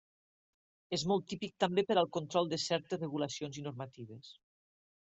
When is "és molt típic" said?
0.97-1.53